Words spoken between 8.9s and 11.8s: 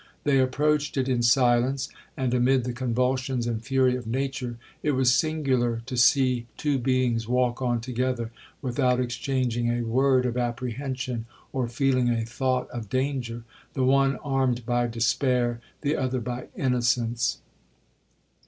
exchanging a word of apprehension, or